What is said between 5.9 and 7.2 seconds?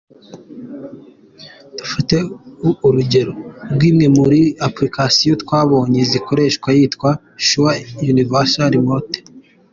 zikoreshwa yitwa